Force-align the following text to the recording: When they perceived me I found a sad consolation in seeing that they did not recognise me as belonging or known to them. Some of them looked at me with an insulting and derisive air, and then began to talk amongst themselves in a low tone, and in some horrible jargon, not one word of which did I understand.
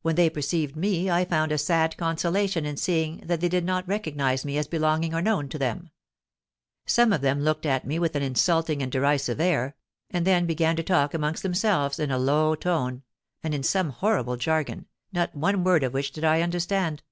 When 0.00 0.16
they 0.16 0.28
perceived 0.28 0.74
me 0.74 1.08
I 1.08 1.24
found 1.24 1.52
a 1.52 1.56
sad 1.56 1.96
consolation 1.96 2.66
in 2.66 2.76
seeing 2.76 3.18
that 3.18 3.40
they 3.40 3.48
did 3.48 3.64
not 3.64 3.86
recognise 3.86 4.44
me 4.44 4.58
as 4.58 4.66
belonging 4.66 5.14
or 5.14 5.22
known 5.22 5.48
to 5.50 5.56
them. 5.56 5.90
Some 6.84 7.12
of 7.12 7.20
them 7.20 7.38
looked 7.42 7.64
at 7.64 7.86
me 7.86 8.00
with 8.00 8.16
an 8.16 8.24
insulting 8.24 8.82
and 8.82 8.90
derisive 8.90 9.38
air, 9.38 9.76
and 10.10 10.26
then 10.26 10.46
began 10.46 10.74
to 10.74 10.82
talk 10.82 11.14
amongst 11.14 11.44
themselves 11.44 12.00
in 12.00 12.10
a 12.10 12.18
low 12.18 12.56
tone, 12.56 13.04
and 13.44 13.54
in 13.54 13.62
some 13.62 13.90
horrible 13.90 14.36
jargon, 14.36 14.86
not 15.12 15.32
one 15.36 15.62
word 15.62 15.84
of 15.84 15.92
which 15.92 16.10
did 16.10 16.24
I 16.24 16.40
understand. 16.42 17.04